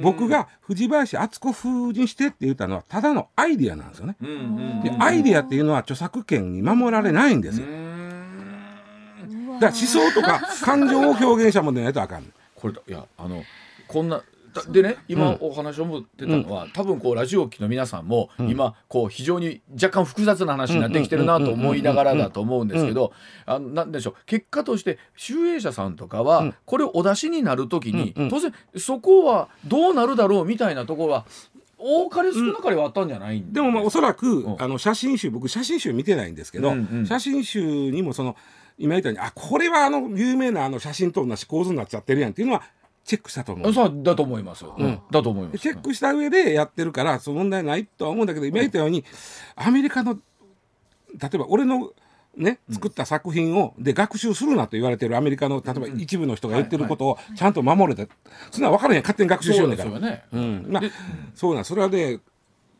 [0.02, 4.16] 僕が藤林敦子風にしてって言ったのはただのアイディアなんですよね。
[4.82, 7.66] でアイディアっていうのは著作権に守られないんですよ。
[9.58, 13.42] から思想とか感情を表現したものでないとあかんこれいやあの
[13.86, 14.22] こんな
[14.66, 23.12] でね今お話を持ってたのは、うん、多分こうラジオ機の皆さんも、今こう非常に若干複雑な話になってきてるなと思いながらだと思うんですけど
[23.46, 24.14] あなんでしょう。
[24.26, 31.26] 結果として集英社さんとかは、これをお出しになる時に、当然そこはどうなるだろうみたいなところは
[31.78, 36.74] 多かれ少なかれはあったんじゃないんでもまあおそらく、あの写真集僕写真集見てないんですけど、
[37.06, 38.36] 写真集にもその
[38.78, 42.62] 今言ったようにあこれはあの有名なあの写真と同じ構図になっちゃってるやんっていうのは
[43.08, 43.72] チェックしたと思う。
[43.72, 44.66] そうだと思います。
[44.66, 45.58] うん、だと思います。
[45.58, 49.02] チェックした上でやってるからその問題ないとは思うんだけど今言ったように、
[49.56, 50.18] アメリカの
[51.18, 51.90] 例えば俺の
[52.36, 58.12] ね、作った作品をで学習するなと言われてるアメリカの例えば一部の人が言ってることをちゃんと守れて、
[58.50, 59.90] そんな分からへん勝手に学習しようねんから。
[59.90, 60.24] そうね。
[60.32, 60.66] うん。
[60.68, 60.82] まあ、
[61.34, 62.20] そうなんそれはね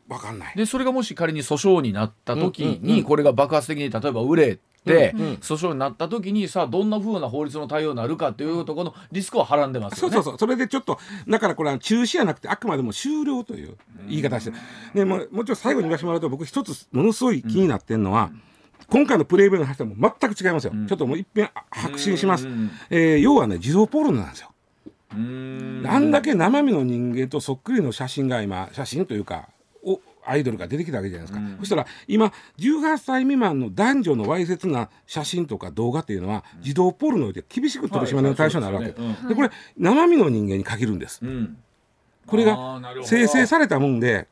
[0.07, 4.59] 分かんないでそれがもし仮に訴訟になった時に、これが爆発的に例えば売れ
[4.93, 10.13] 訴訟になった時にさあどんなふうな法律の対応になるかっていうところのリスクをはらんでますよね。
[10.15, 10.39] そうそうそう。
[10.39, 14.57] それでちょっとだからこれは中止じゃなくてあくまでも終了という言い方して、
[14.93, 18.31] でももちろん最後に言わせてもらうと僕一つものすごい気になってるのは、
[18.89, 22.47] 今回のプレイベイの話とも全く違いますよ、ちょっともう一遍白信します、
[22.89, 24.51] えー、要はね自動ポルノなんですよ。
[25.11, 29.49] あんだけ生身の人間とそっくりの写真が今写真というか
[30.29, 41.57] アイドルが出てきたわけじゃないですか、うん、そしたら今18歳未満の男女のわいせつな写真とか動画っていうのは児童ポルノで厳しく取り締まりの対象になるわけ、はいで、これ生身の人間に限るんです、うん、
[42.27, 44.27] これが生成されたもんで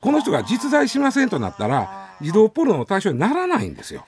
[0.00, 4.06] この人が実在しませんとなったら児童ポルノの対象にならないんですよ。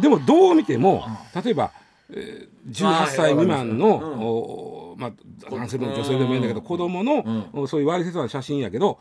[0.00, 1.72] でもどう見ても例えば、
[2.10, 5.12] えー、18歳未満の、まあ、
[5.50, 8.98] 男性でも女性でもいいんだけど、子供の、そういうわいせつな写真やけど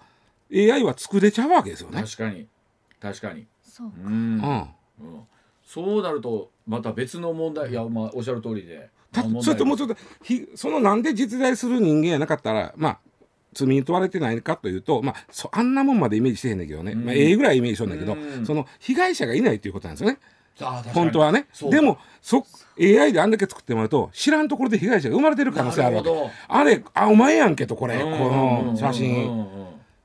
[0.54, 2.02] AI は作れちゃうわけですよね。
[2.02, 2.48] 確かに。
[3.00, 3.46] 確かに。
[3.62, 4.42] そうか、うん。
[5.00, 5.20] うん、
[5.64, 7.70] そうなるとまた別の問題。
[7.72, 8.90] いやまあおっしゃる通りで。
[9.42, 13.00] それともうちょっとひそのなんで実在する人間やなかったらまあ
[13.54, 20.20] 罪に問われてないかというと、まあ、そあんなもんまでイメージしてへんだけどね、まあ、ええぐらいイメージしとんだけど、その被害者がいないっていうことなんですよね。
[20.94, 21.48] 本当はね。
[21.72, 22.46] でもそ
[22.80, 26.10] AI であんだけ作ってもらうと知らんところで被害者が生まれてる可能性あるわけ。
[26.48, 27.98] あれあお前やんけとこれ。
[28.00, 29.48] この写真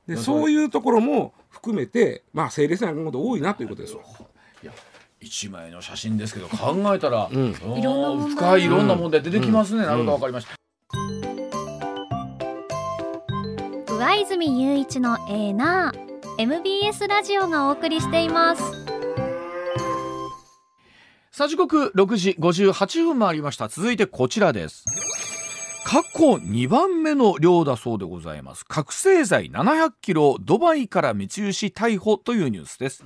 [0.07, 4.73] でそういうところも含めてまあ整列なこと多いなということですいや
[5.21, 10.63] 一枚の写真ですけど考えたら、うん、深いいろんな問題出てきますね、うん、なるほど分かりました。
[13.95, 18.63] 上泉雄一のエーナー MBS ラジオがお送りしています。
[21.31, 23.69] さあ時刻6時58分回りました。
[23.69, 24.85] 続いてこちらです
[25.93, 28.65] 過去2番目の量だそうでございます。
[28.65, 33.05] 覚醒剤700キロドバイから密輸し逮捕というニュースです、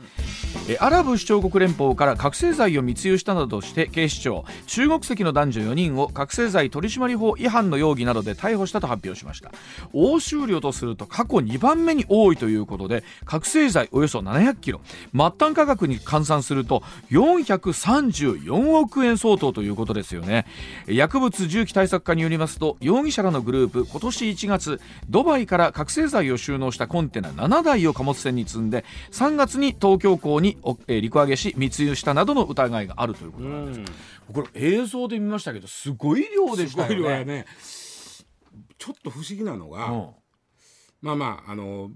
[0.78, 9.50] アラブ首長国連邦から覚醒剤を密輸したなどとして警視庁中国籍の男女4人を覚醒剤取締法違反の容疑などで逮捕したと発表しました。
[9.92, 14.80] 押収量とすると過去2番目に多いということで覚醒剤およそ700キロ
[15.12, 20.46] 末端価格に換算すると434億円相当ということですよね。
[20.86, 33.92] 薬物銃器対策課によりますと容疑者らのグループ今年1月ドバイから覚醒剤を収納したコンテナ7台を貨物船に積んで3月に東京港にえ陸揚げし密輸したなどの疑いがあるということなんです。
[34.32, 37.24] これ映像で見ましたけどすごい量でしたよね。
[37.24, 37.46] ね。
[38.78, 40.10] ちょっと不思議なのが、うん、
[41.00, 41.90] まあまああの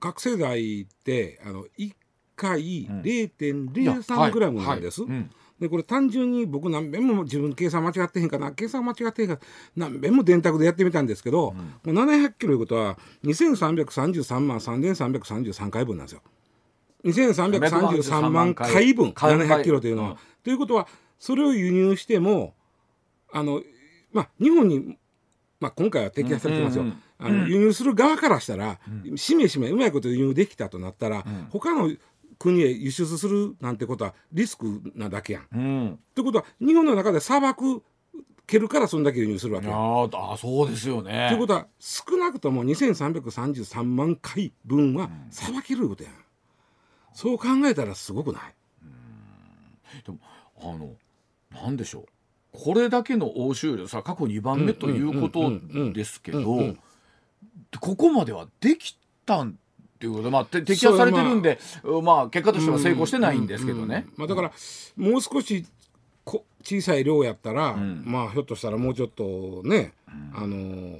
[0.00, 1.92] 覚醒剤ってあの1
[2.36, 5.02] 回0.03グラムなんです。
[5.60, 9.38] でこれ単純に僕何遍も自分計算間違ってへんかな計算間違ってへんか
[9.76, 16.22] 何遍も電卓でやってみたんですけど、うん、もう700キロいうことは2333万3333回分なんですよ。
[17.04, 20.16] 2333万回分700キロというのは。
[20.44, 20.86] ということは
[21.18, 22.54] それを輸入しても
[23.32, 23.62] あの、
[24.12, 24.96] まあ、日本に、
[25.60, 26.84] まあ、今回は摘発されてますよ。
[27.20, 28.78] あの輸入する側からしたら、
[29.16, 31.90] しめしめうまいこと輸入できたとなったら、うん、他の
[32.38, 35.46] 国へ輸出するなんてことはリスクなだけやん。
[35.52, 37.82] うん、ということは日本の中で砂漠
[38.46, 41.26] 蹴るからそんだけ輸入するわけああそうですよね。
[41.28, 46.12] ということは少なくとも2333万回分はさばけることやん。
[47.12, 50.02] そう考えたらすごくない？
[50.06, 50.18] でも
[50.60, 50.94] あの
[51.50, 52.04] なんでしょう
[52.52, 55.52] これだけの押収量さ過去2番目ということ
[55.92, 56.74] ですけど
[57.80, 59.58] ここまではできたん
[59.98, 64.06] っていうことまあ摘発されてるんで、まあ、まあ結果としては成功してないんですけどね。
[64.16, 64.52] まあ、だから
[64.96, 65.66] もう少し
[66.24, 70.98] こ小さい量やったら、うん、まあひょっとしたらもうちょっとね、うん、あの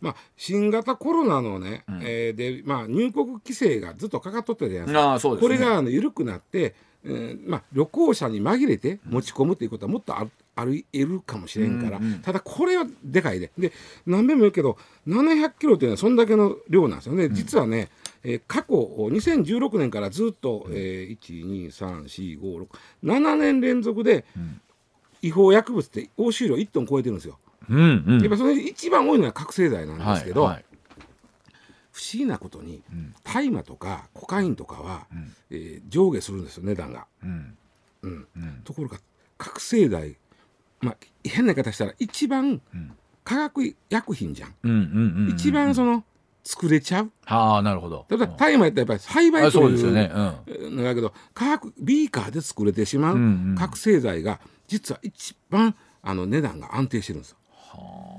[0.00, 5.14] まあ、新型コロナのね、うん、えー、で、まあ、入国規制がずっとかかっとったじゃないですか。
[5.14, 6.74] あそうです、ね、これがあの緩くなって
[7.06, 13.50] えーまあ、旅行者に紛れて持ち込むということはもっとあるあり得るかもしれんから、うんうん、ただこれはでかいで。
[13.58, 13.72] で
[14.06, 17.88] 何べも言うけど700キロというのはそんだけの量なんですよね、実はね、
[18.24, 21.70] えー、過去2016年からずっと、えー、
[23.02, 24.24] 1234567年連続で
[25.22, 27.38] 違法薬物って押収量1トン超えてるんですよ。
[27.68, 30.64] うんうん、やっぱそれ一番多いのは覚醒剤なんですけど、はいはい、
[31.92, 32.82] 不思議なことに
[33.22, 37.06] 大麻、とかコカインとかは、うん、えー、上下するんですよ値段が。
[37.22, 37.56] うん。
[38.02, 38.26] うん、
[38.64, 38.98] ところが
[39.38, 40.18] 覚醒剤
[40.84, 42.60] まあ、変な言い方したら一番
[43.24, 45.28] 化学薬品じゃん,、ん。
[45.30, 46.04] 一番その
[46.44, 47.10] 作れちゃう。
[47.26, 48.06] ああなるほど。
[48.10, 53.18] 例えば大麻やったらやっぱり栽培というのだけど化学ビーカーで作れてしまう
[53.56, 57.36] 覚醒剤が実は一番あの値段が安定してるんですよ。
[57.50, 58.18] は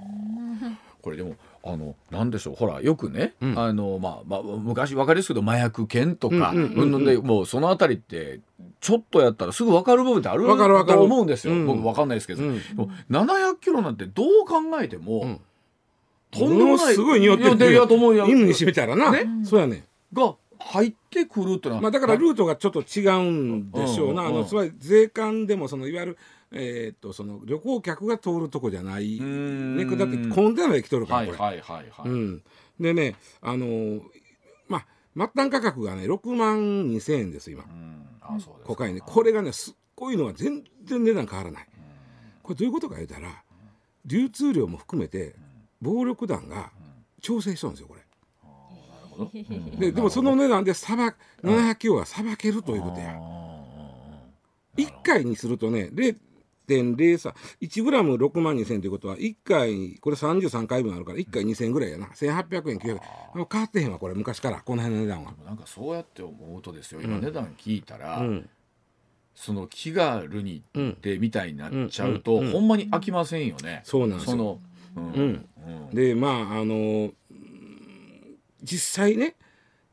[0.60, 2.56] あ、これでもあのなんでしょう。
[2.56, 8.40] ほらよくね、うん、あのまあ、まあ、昔分かりですけど麻薬犬とか、うんうん、でもうそのあたりって
[8.80, 12.62] ちょっとやったらすぐ分かる部分ってあると思うんですよ、うん、僕分かんないですけど、うん、
[13.10, 15.42] 700キロなんてどう考えても、うん、
[16.40, 16.96] とんでもない。
[16.96, 17.74] すごい匂ってる。
[17.74, 26.18] やと思う犬にしめたらな、ね、そうやねが入ってくるってのは、まあ、だからルートがちょっと違うんでしょうな、あのつまり税関でもそのいわゆる
[26.52, 29.20] えー、っとその旅行客が通るとこじゃない。
[29.20, 31.38] ねだってコンテナで来とるからこれ。
[31.38, 32.44] はいはいはい、うん、
[32.80, 34.02] でねあのー、
[34.68, 37.66] まあ末端価格がね6万2千円です今。
[38.22, 39.02] あそうですコカインね。
[39.06, 41.68] これがねすっごいのは全然値段変わらない。
[42.42, 43.44] これどういうことか言うたら
[44.06, 45.36] 流通量も含めて
[45.86, 46.72] 暴力団が
[47.22, 48.02] 調整しとるんですよこれ。
[49.80, 53.18] ででもその値段でさば700キロはさばけるということや。
[54.78, 55.90] 1回にするとね
[56.68, 62.08] 1.03、1グラム6万2000ということは、1回、これ33回分あるから、1回2000ぐらいやな。
[62.08, 63.00] 1800円、900円。
[63.50, 65.34] 変わってへんわ、これ、昔から、この辺の値段は。
[65.46, 68.50] なんかそうやって思うとですよ、今値段聞いたら、うん、
[69.36, 73.82] その気軽にってみたいになっちゃうと、ほんまに飽きませんよね。
[73.84, 74.60] そうなんですよ。
[74.96, 75.46] のうん、
[75.94, 77.12] で、まあ、あの
[78.64, 79.36] 実際ね、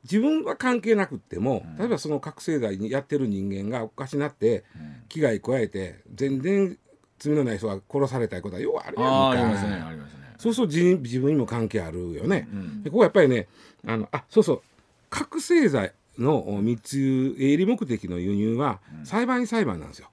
[0.05, 4.65] 自分は関係なくっても、例えばその覚醒剤にやってる人間がおかしなって
[5.09, 6.79] 危害加えて全然
[7.19, 9.31] 罪のない人が殺されたいことはようあるやんか。
[9.31, 10.21] ありますねありますね。
[10.39, 13.47] そうそう自自分にも関係あるよね、うん、でここはやっぱりね
[13.87, 14.63] あのあそうそう。
[15.09, 20.09] 覚醒剤の密輸営利目的の輸入は裁判員裁判なんですよ。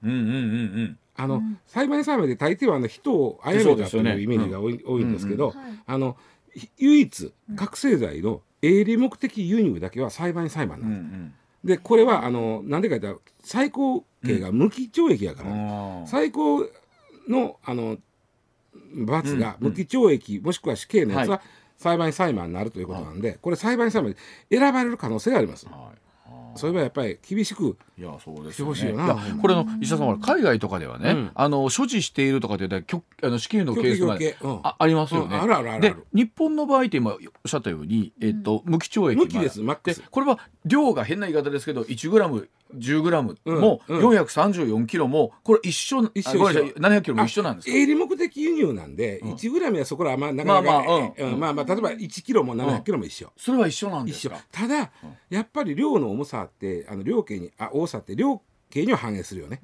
[1.22, 5.54] あの、裁判員裁判で大抵はあの人を殺めたというイメージが多い,、多いんですけど、
[5.86, 6.16] あの
[6.78, 10.98] 唯一覚醒剤の営利目的輸入だけは裁判員裁判なんです。
[10.98, 11.34] うんうん。
[11.64, 16.66] でこれはあのなんでか言ったら最高刑が無期懲役やから、うん、最高
[17.28, 17.98] のあの
[18.94, 21.42] 罰が無期懲役、うん、もしくは死刑のやつは
[21.76, 25.66] 裁判員裁判になるということなんで、はい、これ裁判員裁判で選ばれる可能性があります。
[25.66, 26.00] はい。
[26.56, 29.14] そういえばやっぱり厳しくいやそうです、ね、ほしいよな。
[29.42, 34.14] これの石田さんは海外とかではね、うん、あの所持しているとかってあの死刑のケースが、
[34.50, 35.36] うん、あありますよね。
[35.36, 39.60] うん、あるあるあるで日本の場合って今おっしゃったように、えっ、ー、と無期懲役無期です。
[39.60, 40.02] マックス。
[40.10, 53.32] これは量が変な言い方ですけど1グラム10グラムも434キロもこれ一緒一緒700キロも一緒なんです営利目的輸入なんで1グラムはそこらまあなかなかまあまあ、まあまあ例えば1キロも700キロも一緒。
[53.36, 54.36] それは一緒なんですか？
[54.52, 54.90] ただ
[55.28, 59.60] やっぱり量の重さってあの量刑にあ多さって量刑には反映するよね。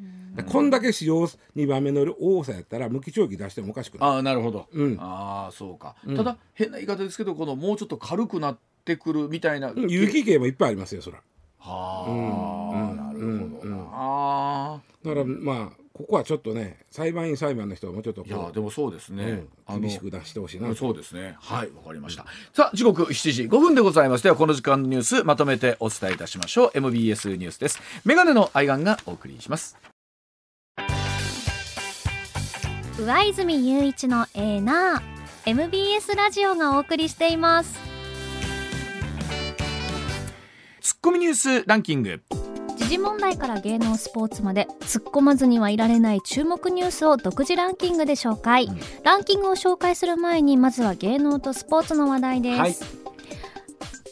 [0.51, 4.11] こんだけ使用2番目の多さやったら無期懲役出してもおかしくない。
[4.19, 4.67] あなるほど。
[4.73, 9.73] うん、ああそうか、うん、ただ変な言い方ですけどこのもうちょっと軽くなってくるみたいな。
[9.77, 11.23] 有期刑もいっぱいありますよそら。
[11.59, 20.74] はあ、うん、なるほどな、あだからまあここはちょっとね裁判員裁判の人はもうちょっといやでもそうですね、うん、厳しく出してほしいな。
[20.74, 21.37] そうですね。
[21.40, 26.70] はいわかりました、さあ時刻7時5分でございますではこの時間のニュースまとめてお伝えいたしましょう。
[26.74, 27.80] MBS ニュースです。
[28.04, 29.78] メガネの愛玩がお送りします。
[32.98, 35.50] 上泉雄一のエーナー。
[35.50, 37.78] MBS ラジオがお送りしています。
[40.80, 42.20] ツッコミニュースランキング
[42.87, 52.75] 時事問題から芸能スポーツまで突っ込まずにはいられない注目ニュースを独自ランキングで紹介、うん、ランキングを紹介する前にまずは芸能とスポーツの話題です、はい、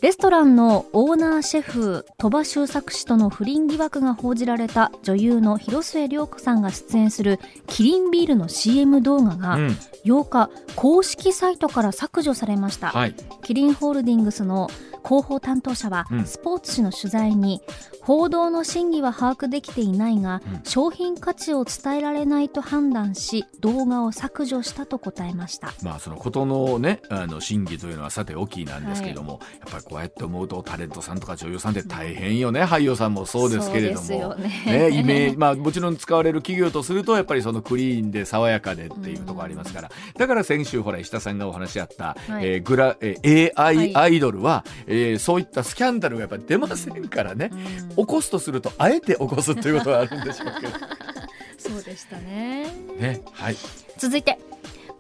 [0.02, 9.56] レストランのオーナーシェフ鳥羽周作氏との不倫疑惑が報じられた女優の広末涼子さんが出演するキリンビールの CM 動画が
[10.04, 13.14] 8日公式サイトから削除されました、はい、
[13.44, 14.68] キリンホールディングスの
[15.04, 17.60] 広報担当者は、スポーツ紙の取材に
[18.04, 25.72] 報道の真偽は把握できていないが、うん、商品価値を伝えられないと判断し動画を削除したと答えました。
[25.82, 34.34] まあそのことのねあの真偽というのはさておきなんですけれども、はい、やっぱりこうやって思うとタレントさんとか女優さんって大変よね、うん、俳優さんもそうですけれども。
[34.34, 47.50] ね、ね、イメージまあもちろん使われる企業とするとやっぱりそのクリーンで爽やかでっていうところありますから、うん、だから先週ほら石田さんがお話しあった、はい、えー、グラ、えー、AI アイドルは、はい、えー、そういったスキャンダルがやっぱり出ませんからね、
[47.96, 50.72] 起こすとするとあえて起こすということはあるんでしょうけど。
[51.58, 52.70] そうでしたね。
[52.98, 53.56] ねはい。
[53.98, 54.38] 続いて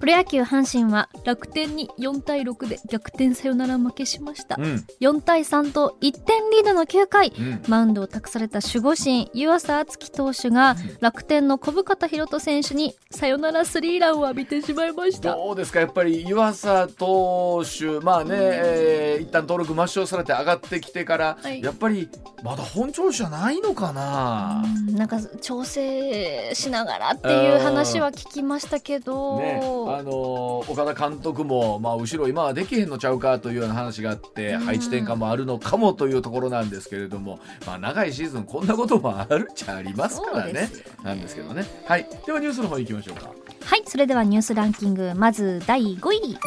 [0.00, 15.34] プロ野球阪神は楽天に4対6で逆転サヨナラ負けしました、うん、4対3と1点リードの9回、うん、マウンドを託された守護神湯浅敦樹投手が楽天の小深田博人選手にサヨナラスリーランを浴びてしまいました。
[15.34, 15.80] どうですか？
[15.80, 22.08] やっぱり湯浅投手まあね、えー、一旦登録抹消されて上がってきてから、はい、やっぱり
[22.42, 24.64] まだ本調子じゃないのかな？
[24.90, 29.60] なんか調整しながらっていう話は聞きましたけど、ね
[29.90, 40.70] あの岡田監督も、まあ、後ろ今はできへんのちゃうかというような話があって、配置転換もあるのかもというところなんですけれども、まあ、長いシーズンこんなこともあるっちゃありますからね、ね、
[41.02, 41.64] なんですけどね。
[41.86, 43.30] はい、ではニュースの方行きましょうか。
[43.64, 46.32] はいそれではニュースランキングまず第5位。
[46.32, 46.38] うん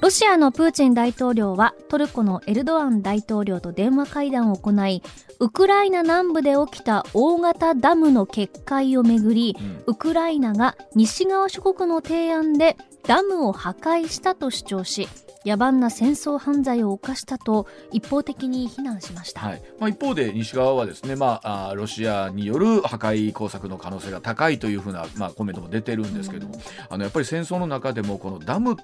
[0.00, 5.02] ロシアのプーチン大統領はトルコのエルドアン大統領と電話会談を行い
[5.40, 12.76] ウクライナ南部で起きた大型ダムの決壊をめぐり、うん、ウクライナが西側諸国の提案で
[13.06, 15.08] ダムを破壊したと主張し
[15.44, 19.62] 野蛮な戦争犯罪を犯したと一方的に非難しました、はい。
[19.78, 28.76] まあ、一方で西側はですね、まあ、あロシアによる破壊工作の可能性が高いというふうな、まあ、コメントも出てるんですけども、うん、あのやっぱり戦争の中でもこのダム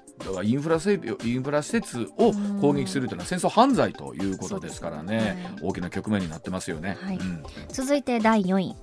[0.43, 5.55] インフラ整備インフラ施設を攻撃するというのは戦争犯罪ということですからね、ね。
[5.61, 7.17] 大きな局面になってますよね、はい。
[7.17, 8.75] うん、続いて第4位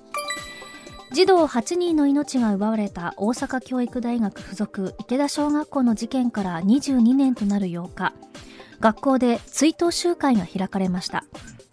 [1.12, 8.14] 児童8人の命が奪われた大阪教育大学附属池田小学校の事件から22年となる8日。
[8.80, 11.24] 学校で追悼集会が開かれました。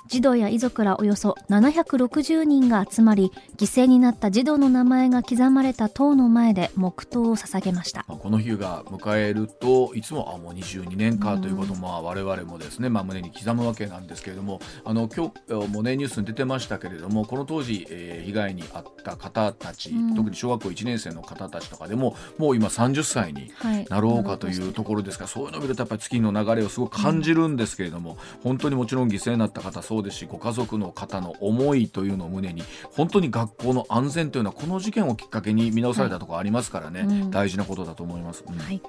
[0.09, 8.05] 児童や遺族らおよそ760人が集まり犠牲になった児童の名前が刻まれた塔の前で黙祷を捧げました。
[8.07, 23.51] この日が迎えるといつもあもう22年かということも、我々もですね、まあ、胸に刻むわけなんですけれどもあの今日もねニュースに出てましたけれどもこの当時、えー、被害に遭った方たち、うん、特に小学校1年生の方たちとかでももう今30歳に
[23.89, 25.25] なろうかというところですか。
[25.25, 37.07] ら、はい、そういうのを見るとやっぱり月の流れをすごく感じるんですけれども、うん、本当にもちろん犠牲になった方そうそうですしご家族の方の思いというのを胸に本当に学校の安全というのはこの事件をきっかけに見直されたところありますからね、はい。
[37.07, 38.81] うん、大事なことだと思います、うん、はい、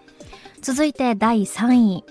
[0.60, 2.04] 続いて第3位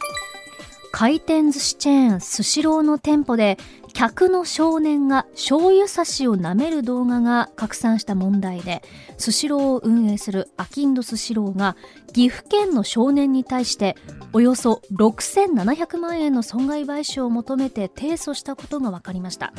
[0.92, 3.58] 回転寿司チェーンスシローの店舗で
[3.94, 8.82] 客の少年が醤油差しを舐める動画が拡散した問題で
[9.18, 11.76] スシローを運営するあきんどスシローが
[12.14, 13.96] 岐阜県の少年に対して
[14.34, 19.54] およそ6700万円の損害賠償を求めて提訴したことが分かりました。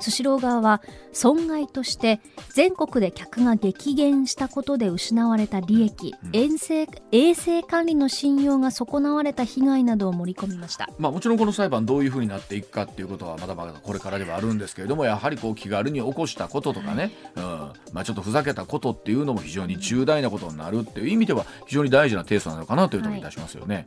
[0.00, 0.82] スシロー側は
[1.12, 2.20] 損害として
[2.54, 17.92] 全国で客が激減したことで失われた利益、うん、衛生衛生管理の信用が損なわれた被害などを盛り込みました、まあ、もちろんこの裁判どういうふうになっていくかっていうことはまだまだこれからではあるんですけれどもやはりこう気軽に起こしたこととかね、はい、うん。
[17.92, 23.22] まあ、ちょっとふざけたことっていうのも非常に重大なことになるっていう意味では非常に大事な提訴なのかなというところい。
[23.22, 23.74] たしますよね。
[23.76, 23.84] はい、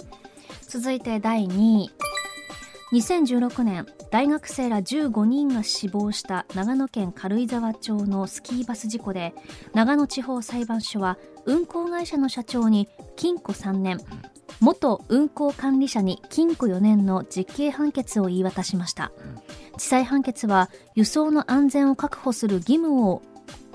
[0.68, 2.13] 続いて第2位
[2.94, 9.34] 2016年大学生ら15人が死亡した長野県軽井沢町のスキーバス事故で
[9.74, 11.18] 長野地方裁判所は
[11.48, 13.98] 運行会社の社長に禁錮3年
[14.62, 19.12] 元運行管理者に禁錮4年の実刑判決を言い渡しました。
[19.78, 23.24] 地裁判決は輸送の安全を確保する義務を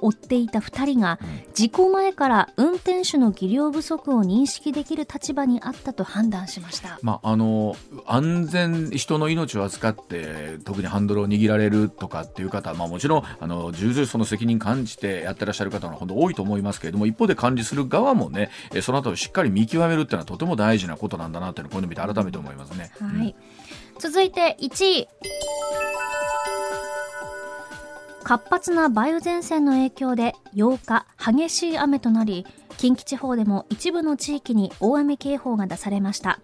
[0.00, 1.18] 追っていた2人が
[1.54, 18.50] 事故前から運転手の技量不足を認識できる立場にあったと判断しました、まあ、あの安全人の命を扱って特にハンドルを握られるとかっていう方は、まあ、もちろんあの重々その責任感じてやってらっしゃる方が本当多いと思いますけれども一方で管理する側もね
[18.82, 22.90] その後しっかり見極めるっていうのはとても大事なことなんだなというのをこういうの見て改めて思いますね。
[23.00, 23.34] はい、うん、
[23.98, 25.08] 続いて1位
[28.28, 32.44] 活発な梅雨前線の影響で8日激しい雨となり
[32.76, 36.38] 近畿地方でも一部の地域に大雨警報が出されました。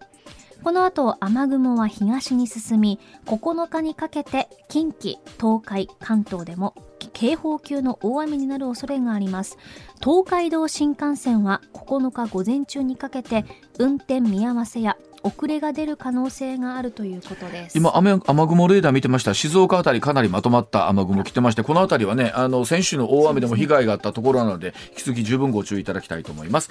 [0.62, 6.74] この後雨雲は東に進み9日にかけて近畿東海関東でも
[7.12, 9.58] 警報級の大雨になる恐れがあります。
[10.02, 13.44] 東海道新幹線は9日午前中にかけて
[13.78, 17.76] 運転見合わせや遅れが出る可能性があるということです。
[17.76, 19.34] 今雨雨雲レーダー見てました。
[19.34, 26.68] 静岡辺りかなりまとまった雨雲来てましてこの辺りはねあの先週の大雨でも被害があったところなので引き続き十分ご注意いただきたいと思います。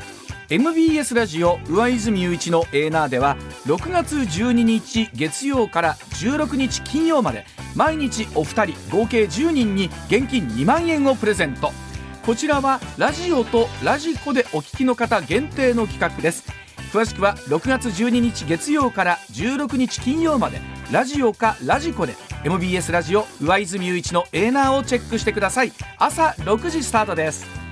[0.50, 11.72] MBS ラジオ上泉雄一のエーナーでは6月12日月曜から16日金曜まで毎日お二人合計10人に現金2万円をプレゼント。
[12.26, 16.44] こちらはラジオとラジコでお聞きの方限定の企画です。
[16.92, 20.60] 詳しくは6月12日月曜から16日金曜まで
[20.92, 22.14] ラジオかラジコで
[22.44, 25.72] MBS ラジオ上泉雄一のエーナーをチェックしてください。
[25.98, 27.63] 朝6時スタートです。